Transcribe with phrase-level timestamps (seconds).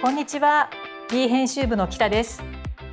[0.00, 0.70] こんにちは。
[1.10, 2.40] D 編集部の北です。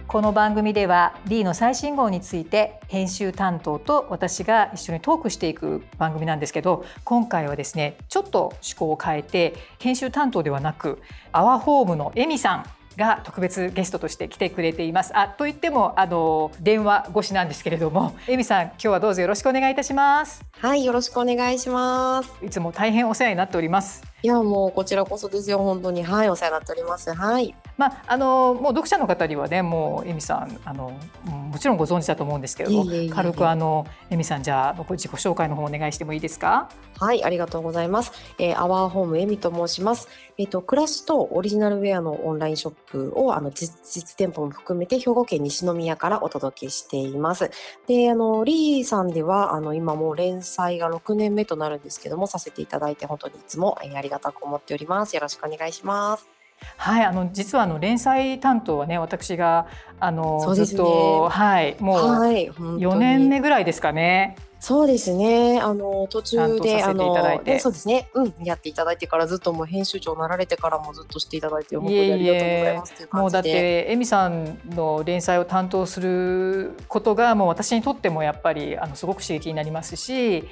[0.07, 10.99] この番組では D の最新号について編集担当と私が一緒にトークしていく番組なんですけど今回はですねちょっと趣向を変えて編集担当ではなく
[11.31, 12.65] アワホームのエミさん
[12.97, 15.11] が特別ゲストとして来てくれています。
[15.17, 20.43] あと言ってもあの電話越しなんですけれども、 エミさん今日はどうぞよろしくお願いいたします。
[20.59, 22.31] はい、よろしくお願いします。
[22.43, 24.03] いつも大変お世話になっております。
[24.23, 27.53] いやもうこちらこそですよ本当にはいお世話になっておりますはい。
[27.77, 30.93] まああのもう読者の方にはねもうエミさんあの
[31.25, 36.69] もちろんご存知だと思うんですけれども軽くあのエミさんじゃあ自己紹介の方お願いしてもいいですか？
[36.99, 38.11] はいありがとうございます。
[38.37, 40.07] えー、アワーホームエミと申します。
[40.37, 47.51] えっ、ー、と暮らしとオリジナルウェアのオンラインショップをあの実実店舗も含めて兵庫県西宮からお届けしています。
[47.87, 55.15] であのリーさんではあの今もう連載が6年目となるんですけどもさせていただいて本当にいつも、えー、ありがたく思っております。
[55.15, 56.35] よろしくお願いします。
[56.77, 59.67] はい、あの実はあの連載担当はね私が
[59.99, 64.37] あの、ね、ずっとはいもう4年目ぐらいですかね。
[64.59, 65.59] そうですね。
[65.59, 67.15] あの途中であの
[67.59, 68.09] そうですね。
[68.13, 80.43] うんやっていただいてからずっともう編集長なられてからもずっとしていただいて本当にありがとうございますいもうだってエミさんの連載を担当することがもう私にとってもやっぱりあのすごく刺激になりますし、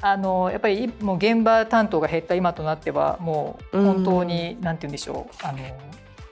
[0.00, 5.46] あのやっぱりもう現場担当が減った今となってはもう本当に、うん、なんて言うんでしょう。
[5.46, 5.58] あの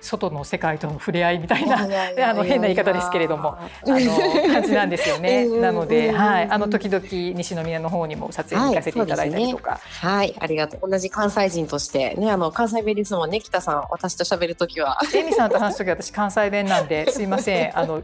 [0.01, 1.81] 外の世界との触れ合いみたいな
[2.31, 5.47] あの変な言い方ですけれどもあの感じなんですよね。
[5.47, 10.91] なので、はい、あの時々西宮の方にも撮影に行かせていただいたりとか、はい、ねはい、ありがとう。
[10.91, 12.15] 同じ関西人として。
[12.15, 14.99] ね、あの関西弁ですもんね、北さん、私と喋る時は。
[15.15, 18.03] エミさんと話す時は私関西弁なんで、すいません、あの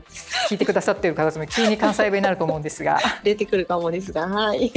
[0.48, 4.72] 聞いてくださっている方も急に関西弁になると思うんですが、 出てくるかもですが、はい、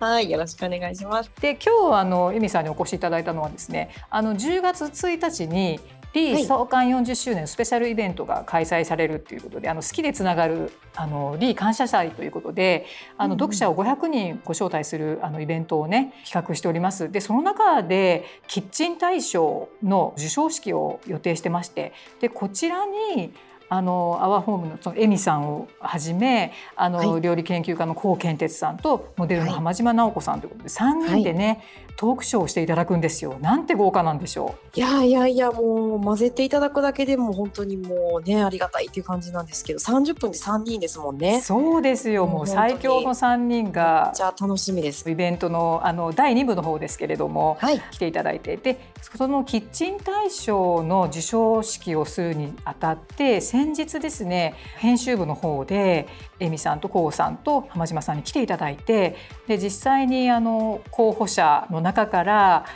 [0.00, 1.30] はい、よろしくお願いします。
[1.40, 5.80] で、今日あのエミさんにお越しいただいたのはですね、あの10月1日に
[6.16, 12.86] P 創刊40周年スペシャルイベントが開催されるということで、あの好きでつながるあのリー感謝祭ということで、
[13.18, 17.12] あの読者を500人ご招待するあのイベントをね企画しております。
[17.12, 23.34] でその中でキッチン大賞の授賞式を予定してまして、でこちらに
[23.68, 31.58] あのアワーホームのそのエミさんをはじめあの、はい、料理研究家の高健哲さんとモデルの浜島直子さんということで、はい、3人でね、はい、
[31.96, 33.38] トークショーをしていただくんですよ。
[33.40, 34.78] なんて豪華なんでしょう。
[34.78, 41.40] いやいやいやもう混ぜていただくだけでも本当にもうねありがたいっていう感じなんですけど30分で3人ですもんね。
[41.40, 45.10] そうですよもう最強の3人がじゃあ楽しみです。
[45.10, 48.78] イベントのあの第2部の方ですけれども、はい、来ていただいてで
[49.16, 56.06] そのキッチン大賞の授賞式をするにあたって先日ですね編集部の方で
[56.40, 59.16] エミさんとコウさんと浜島さんに来ていただいて
[59.48, 62.66] で実際にあの候補者の中から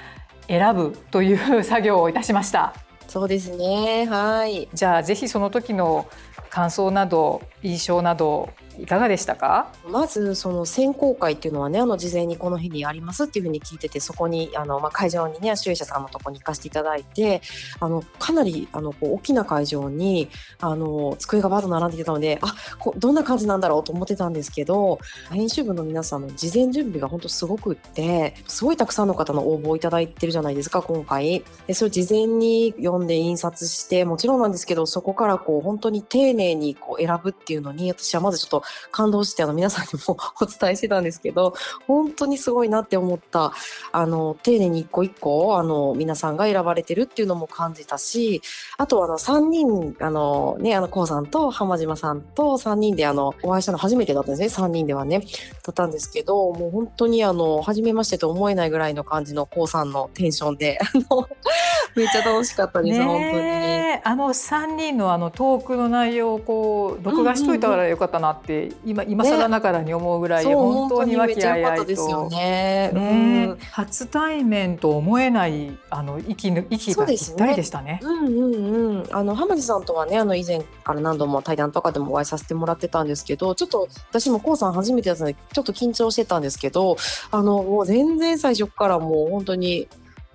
[0.48, 2.72] 選ぶという作業をいたしました。
[3.08, 6.08] そうですねはいじゃあぜひその時の
[6.48, 9.72] 感想など印象などいかがでしたか？
[9.88, 17.42] まずその選考会っていうのはねあの事前にこの日にありますっていうふうに聞いててそこにあの、まあ、会場にね主演者さんのとこに行かせていただいて
[17.80, 20.28] あのかなりあのこう大きな会場に
[20.60, 24.98] あの机がバーッと並んでいたのであこどんな感じなんだろうと思ってたんですけど
[25.30, 31.44] 編集部の皆さんの事前準備が本当すごくってすごいたくさんの方の応募をいただいてるじゃないですか今回。
[31.66, 38.59] でそれ事前に読んで印刷してもちろんなんですけどそこからこう本当に丁寧にこう選ぶっていうのに私はまずちょっと
[38.90, 41.54] 感動してあの皆さんにもお伝えしてたんですけど
[41.86, 43.52] 本当にすごいなって思った
[43.92, 48.42] あの丁寧に一個一個あの皆さんが選ばれてるっていうのも感じたし
[48.78, 55.20] あとあの3人あのねあのこうさんと浜島さんと3人であのお会いしたの初めてだったんですね3人ではね
[55.64, 60.78] だったんですけどもう本当にあの初めましてと思えないぐらいの感じのこうさんのテンションで
[61.96, 63.60] めっちゃ楽しかったです、本当に。
[64.02, 68.49] あの3人のあのトークの内容をこう録画しといたらよかったなって
[68.84, 78.00] 今今更ながらに思うぐらい、ね、本当に和気あいあいと、ね、ね、うん、初対面と思えないあの息息がぴったりでしたね。
[78.02, 79.06] うねうんうんうん。
[79.10, 86.96] あの浜地さんとはねあの以前から何度も対談とかでもお会いさせてもらってたんですけど、ちょっと私もこうさん初めてだったのでちょっと緊張してたんですけど、
[87.30, 89.88] あのもう全然最初からもう本当に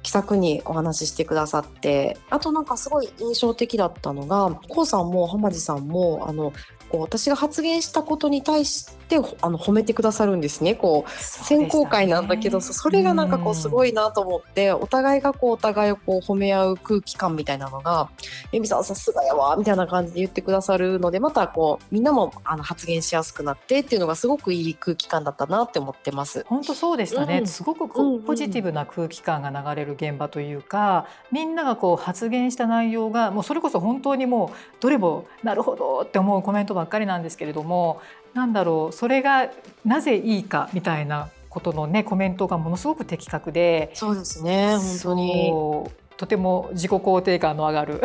[0.06, 6.53] 気さくにお話ししてくださってあとなんかすごい印象的だったのが k o さんも浜地さんもあの
[6.95, 10.75] こう私が発言したことに対してあの褒めてくださるんですね。
[10.75, 18.09] こう選考会なんだけどそれがなんかこうすごいなと思ってお互いがこうお互いをこう褒め合う空気感みたいなのが
[18.51, 26.45] 「えみさんさすがやわ」みたいな感じで言ってくださるのでまたこうみんなもあの発言しやすくなってっていうのがすごくいい空気感だったなって思ってます。
[26.48, 38.01] 本当そうでしたね、うん、すごくポジティブな空気感が流れる現場というかみんながこう発言した内容がもうそれこそ本当にもうどれもなるほどって思うコメントばっかりなんですけれども
[38.33, 39.49] なんだろうそれが
[39.85, 45.53] なぜいいかみたいなことのねコメントがものすごく的確でそうですね本当に
[46.17, 48.01] とても自己肯定感の上がる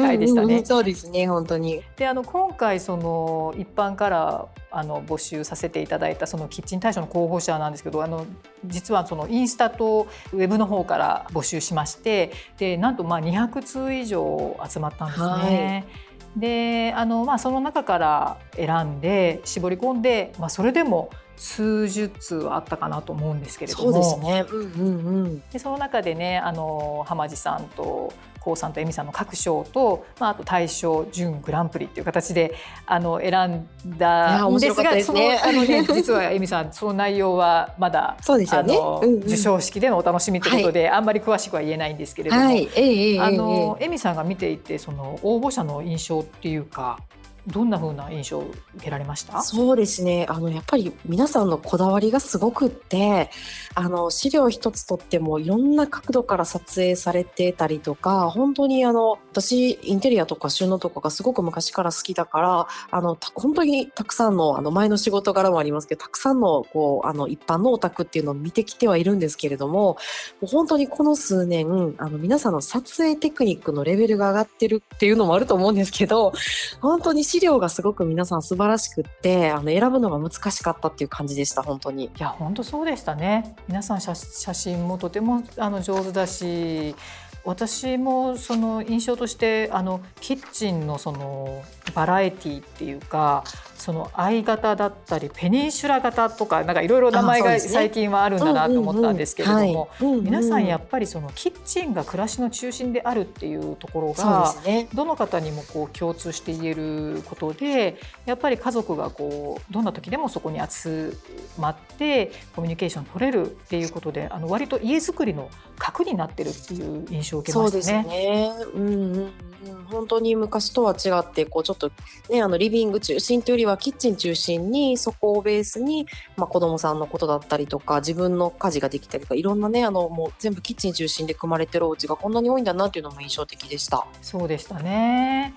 [0.00, 0.64] 回でしたね。
[0.64, 8.26] そうですね本当にであの今回その一般からあの募集させていただいたそのキッチン大賞の候補者なんですけどあの
[8.64, 15.26] 実はそのインスタとウェブの方から募集しましてでなんとまあ200通以上集まったんですね。
[15.26, 21.10] はいであの、まあ、その中から選んで絞り込んで、まあ、それでも
[21.40, 23.92] 数十通はあったかなと思うんですけれども。
[23.92, 32.54] そうですね、うんうんうん、でその中でねあの浜地さんとこうさんと恵美さんの各賞と、まあ、あと大賞準グランプリっていう形で
[32.86, 42.68] あの選んだんですが、ね、そのあの、ね、 実は恵美さんその内容はまだそうですよね、あの、うんうん、授賞式でのお楽しみということで、はい、あんまり詳しくは言えないんですけれども、はい。
[42.76, 46.98] えー、あの恵美さんが見ていてその応募者の印象っていうか
[47.46, 49.42] どんな風な印象を受けられました？
[49.42, 50.26] そうですね。
[50.28, 53.30] あのやっぱり皆さんのこだわりがすごくって
[53.74, 69.98] あの資料一つとってもいろんな角度から撮影されてたりとか本当にあの私インテリアとか収納とかがすごく昔から好きだからあの本当にたくさんのあの前の仕事柄もありますけどたくさんのこうあの一般のオタクっていうのを見てきてはいるんですけれどもも
[70.42, 76.32] う本当にこの数年あの皆さんの撮影テクニックのレベルが上がってるっていうのもあると思うんですけど
[76.80, 82.06] 本当に資料がすごく皆さん素晴らしくってあの選ぶのが難しかったっていう感じでした本当に。
[82.06, 83.54] いや本当そうでしたね。
[83.68, 86.96] 皆さん写真もとてもあの上手だし
[87.44, 91.62] 私もその印象としてあのキッチンのその
[91.94, 93.44] バラエティっていうか
[93.80, 99.90] その愛型だったりペニンシュラ型とかなんかいろいろ名前が最近はあるんだなと思ったんですけれども
[100.22, 104.54] 皆さんやっぱりそのキッチンが暮らしの中心であるっていうところが
[104.94, 111.16] どの方にもこう共通して言えることでやっぱり家族がこうどんな時でもそこに集
[111.58, 117.82] まってコミュニケーション取れるっていうことであの割と家づくりの核になってるっていう印象を受けましたね。
[117.82, 121.90] そうですね、うんうんうん、本当に昔とは違ってこうちょっと
[122.30, 126.06] ねあのリビング中心というよりはキッチン中心にそこをベースに、
[126.36, 134.06] まあ、子供さんのことだったりとか自分の家事ができたりとかいろんなねあのもう全部キッチン中心で組まれてるお家がこんなに多いんだなっていうのも印象的でした。
[134.22, 135.54] そうでしたね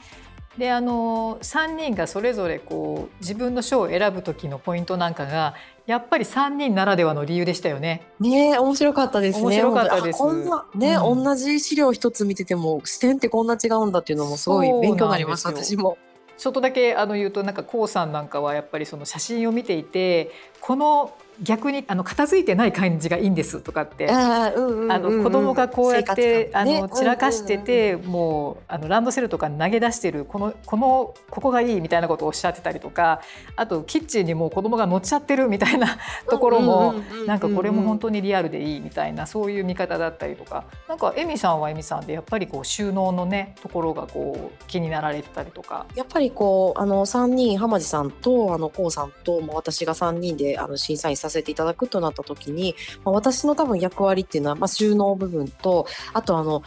[0.58, 5.56] であの3人がそれぞれこう自分の賞を選ぶ時のポイントなんかが
[5.88, 8.08] やっぱり3人ならではの理由でしたよね。
[8.20, 9.46] ね面白かったですね。
[9.46, 10.20] 面白かったです。
[10.20, 15.98] こんなね、うん、同じ資料一つ見てても視点ってこんな違うんだっていうのもすごい勉強になりました私も。
[16.38, 33.22] ちょっとだけあの言うとなんか k o さんなんかはやっぱりその写真を見ていてこの逆にあの片付いてない感じがいいんですとかってあ、の子供がこうやって、ね、あの散らかしてて、うんうん、もうあのランドセルとか投げ出してるこのこのここがいいみたいなことをおっしゃってたりとか
[33.56, 35.98] あとキッチンにもう子供が乗っちゃってるみたいな
[36.30, 36.96] ところも
[37.26, 40.66] なんかこれも本当にリアルでいいみたいなそういう見方だったりとか。
[40.88, 45.86] なんかエミさんはエミさんでやっぱりこう収納のねところがこう気になられてたりとか。
[45.96, 56.64] やっぱりこうあの3人浜地さんとあのこうさんとも私が3人であの審査員させていただくとなった時に、まあ、私の多分役割っていうのは、まあ、収納部分とあとあの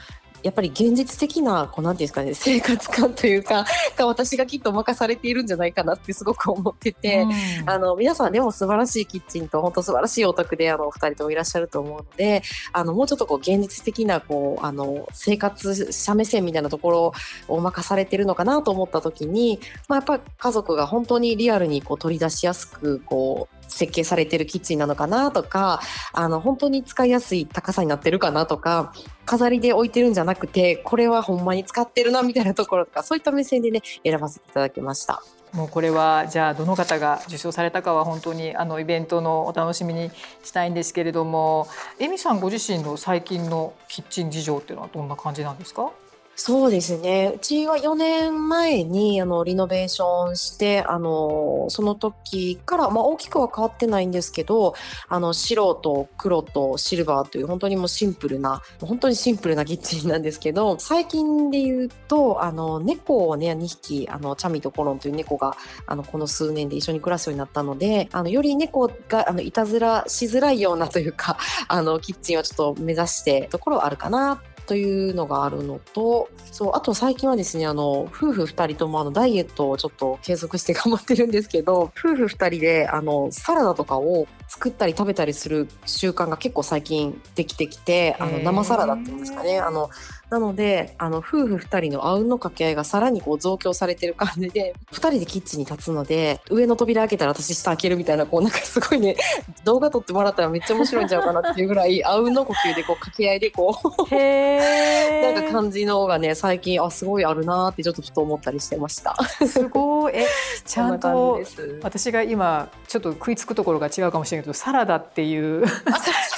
[0.47, 3.67] やっぱり現実的なこうなんていうんですかね 生活感というか
[3.97, 12.43] が私がきっと任されているんじゃないかなってすごく思ってて、うん、あの皆さんでも素晴らしいキッチンと本当素晴らしいお宅であのお二人ともいらっしゃると思うので
[12.73, 17.13] あのもうちょっとこう現実的なこうあの生活者目線みたいなところ
[17.49, 25.81] を任されてるのかなと思った時に、まあ、やっぱ家族が本当にリアルにこう取り出しやすくこう設計されてるキッチンなのかなとか
[26.13, 28.93] あの本当に使いやすい高さになってるかなとか
[29.25, 35.23] 飾りで置いてるんじゃなくてこれはほんまに使ってるなみたいなところとかそういった目線でね選ばせていただきました。
[35.53, 40.11] もうこれはじゃあどの方が受賞されたかは本当にあのイベントのお楽しみに
[40.43, 41.69] したいんですけれども
[41.99, 45.91] エミさんご自身の最近のキッチン事情っていうのはどんな感じなんですか？
[46.39, 47.33] そうですね。
[47.35, 54.75] うちは4年前にあのリノベーションして、あのその時から、まあ、大きくは変わってないんですけど、
[55.09, 89.91] あの白と黒とシルバーという本当にもうシンプルな、本当にシンプルなキッチンなんですけど、最近で言うと、あの猫をね、2匹、あのチャミとコロンという猫が、あのこの数年で一緒に暮らすようになったので、あのより猫があのいたずらしづらいようなというか、あのキッチンをちょっと目指してところはあるかなというのがあるのと、そう、あと最近はですね、あの、夫婦2人ともあの、ダイエットをちょっと継続して頑張ってるんですけど、夫婦2人で、あの、サラダとかを作ったり食べたりする習慣が結構最近できてきて、あの、生サラダっていうんですかね、あの、
[90.29, 99.17] なのであの夫婦2人のあうんの掛け合いがさらにこう増強されてる感じで 2人でキッチンに立つので上の扉開けたら私下開けるみたいなこうなんかすごいね
[99.65, 109.17] 動画撮ってもらったらめっちゃ面白いんちゃうかなっていうぐらい あうんの呼吸でこう掛け合いでこうなんか感じのがね最近あすごいあるなってちょっとふと思ったりしてました。
[109.47, 110.13] すごい。
[110.17, 110.27] え
[110.65, 111.41] ちゃんと
[111.83, 115.65] 私が今ちょっと食いつくところが違うかもしれないけどサラダっていう。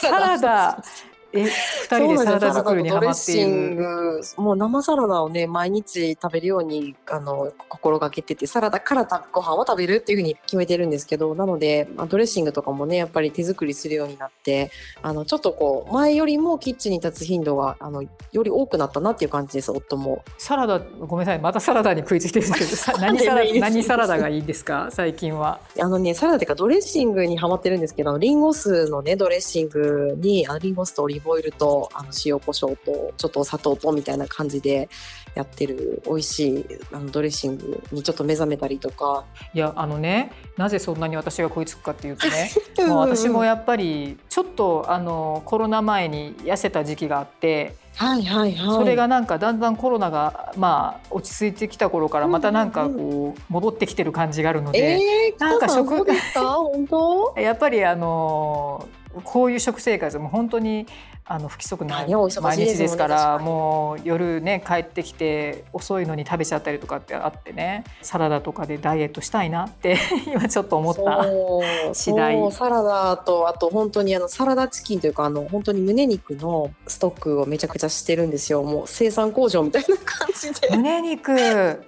[0.00, 0.82] サラダ
[1.32, 4.20] え、二人でサラダ作りにハマっている。
[4.36, 14.70] もう生サラダをね、毎日食べるように、あの、心がけてて、サラダからご飯を食べるっていうふうに決めてるんですけど、なので、まあ、ドレッシングとかもね、やっぱり手作りするようになって、
[15.02, 20.24] あの、ちょっとこう、前よりもキッチンに立つ頻度が、あの、より多くなったなっていう感じです、夫も。
[20.38, 25.60] サラダ、ごめんなさい、またサラダに食いついてるんですけど、 何サラダ、何サラダがいいですか、最近は。
[25.78, 34.88] あのね、サラダっていうか、ドレッシングにハマってるんですけど、リンゴ酢のね、ドレッシングに、あリンゴ酢とオリーブオイルと、あの塩コショウとちょっとお砂糖とみたいな感じで
[35.34, 39.24] やってる美味しいあのドレッシングにちょっと目覚めたりとか。
[39.54, 42.50] いやあのねなぜそんなに私が食いつくかっていうとね
[42.86, 47.74] もう私もやっぱりちょっとあのコロナ前に痩せた時期があって。
[47.98, 56.06] はいはいはい、それがなんかだんだんコロナがまあ落ち着いてきた頃からまたなんかこう戻ってきてる感じがあるので、えー、なんか食
[57.40, 58.88] やっぱりあの
[59.24, 60.86] こういう食生活も本当に
[61.30, 72.38] あの不規則な毎日ですからもう夜ね帰ってきて遅いのに食べちゃったりとかってあってねサラダとかでダイエットしたいなって 今ちょっと思った次第。
[72.50, 78.62] サラダとあと本当にあのサラダチキンというかあの本当に胸肉のストックをめちゃくちゃしてるんですよ。
[78.62, 80.68] もう生産工場みたいな感じで。
[80.70, 81.32] 胸肉？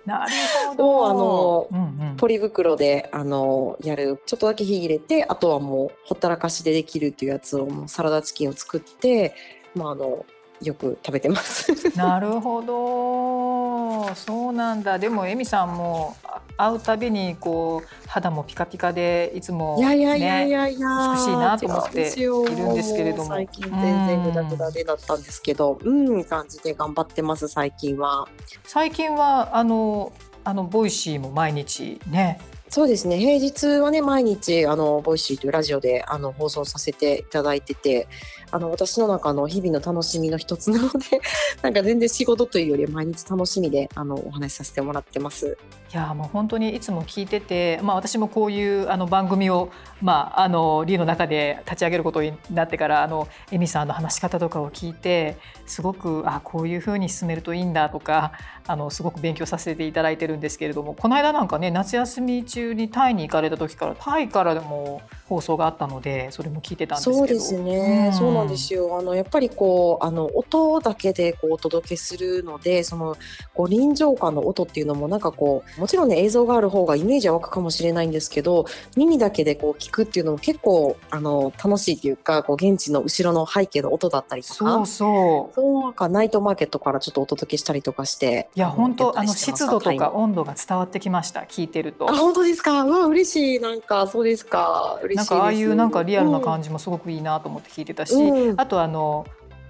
[0.04, 0.32] なる
[0.68, 1.08] ほど。
[1.08, 4.20] あの、うんうん、ポリ袋であのやる。
[4.26, 9.29] ちょっとだけ火入れてあとはもうほったらかしでできるっていうやつをもうサラダチキンを作って
[9.74, 10.24] まあ、あの
[10.62, 11.72] よく食べてます。
[11.96, 14.14] なるほど。
[14.14, 14.98] そうなんだ。
[14.98, 16.16] でもエミさんも
[16.56, 23.24] 会うたびにこう肌もピカピカでいつも、ね、いやいやいやいや美しいなと思っているんですけれども。
[23.24, 28.28] 最近全然グダグダでだったんですけどうん感じで頑張ってます最近は。
[28.64, 30.12] 最近はあの
[30.44, 32.38] あの Voicy も毎日ね
[32.70, 38.06] そうですね平日はね毎日あの Voicy というラジオであの放送させていただいてて
[38.52, 41.20] あの私の中の日々の楽しみの一つなので
[41.62, 45.58] なんか全然仕事というより毎日楽しみであのお話しさせてもらってます。
[45.92, 55.36] いやもう本当にいつも聞いてて、まあ、私もこういうあの番組を、まあ、あの LEE の中で立ち上げることになってからあの Emi さんの話し方とかを聞いて
[55.66, 58.30] すごくあこういうふうに進めるといいんだとか
[58.70, 67.18] あのすごく勉強させていただいてるんですけれどもこの間なんかね夏休み中にタイに行かれた時からタイからでも放送があったのでそれも聞いてたんですけど。
[67.18, 68.98] そうですね、うん、そうなんですよ。
[68.98, 73.16] あのやっぱりこうあの音だけでこうお届けするのでその
[73.54, 85.54] こう臨場感の音っていうのもなんかこうもちろんね映像がある方がイメージは湧くかもしれないんですけど耳だけでこう聞くっていうのも結構あの楽しいっていうかこう現地の後ろの背景の音だったりとかそうそう。
[85.54, 92.10] そうなんかナイトマーケットからちょっとお届けしたりとかしていや本当あの湿度とか温度が伝わってきました聞いてると。
[92.10, 92.82] あ本当ですか？
[92.84, 93.60] うわ嬉しい。
[93.60, 94.98] なんかそうですか。
[95.02, 99.26] 嬉しいなんかああいうなんかリアルな感じもすごくいいなと思って聞いてたし、うん、あとあの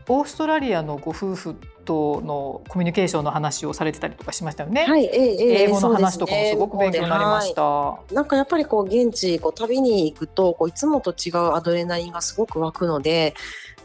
[0.09, 1.54] オーストラリアのご夫婦
[1.85, 4.85] とのコミュニケーションの話をされてたりとかしましたよね。
[4.85, 7.62] はい、え英語の話とかもすごく勉強になりました。
[7.62, 13.35] ねはい、なんかやっぱりこう現地こう旅に行くとこういつもと違うアドレナリンがすごく湧くので、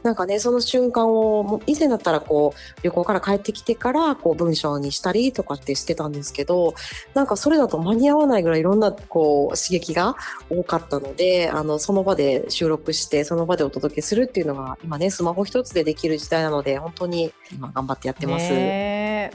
[0.06, 6.76] なんかねその瞬間を以前だったらこう旅行から帰ってきてからこう文章にしたりとかってしてたんですけど
[7.16, 10.16] なんかそれだと間に合わないぐらいいろんなこう刺激が
[10.48, 18.46] 多かったのであのその場で収録してその場でお届けするっていうのが今ねスマホ一つでできる時代なので本当に今頑張ってやってます。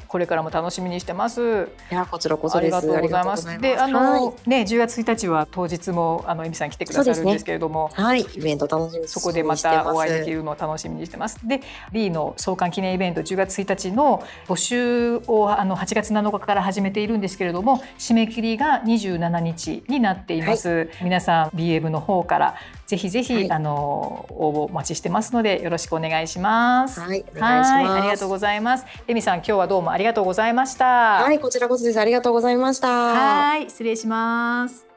[0.06, 1.68] これからも楽しみにしてます。
[1.90, 2.58] いやこちらこそ。
[2.58, 3.58] ありがとうございます。
[3.58, 11.46] であの、はい、ね10月1日は当日もあのエミさん来てくださるんですけれども、ね、はいイベント楽しみそこでまたお会いできるの楽しみにしてます。
[11.46, 11.60] で、
[11.92, 20.68] リーの創刊記念イベント10月1日の募集をあの8月7日から始めているんですけれども、締め切りが27日になっています。
[20.68, 22.54] はい、皆さん部の方から
[22.86, 27.00] ぜひぜひ、はい、あの応募お待ちしてますのでよろしくお願いします。
[27.00, 27.92] はい、お願いします。
[27.92, 28.84] ありがとうございます。
[29.06, 31.22] レミさん今日はどうもありがとうございました。
[31.22, 32.00] はい、こちらこそです。
[32.00, 32.88] ありがとうございました。
[32.88, 34.89] はい、失礼します。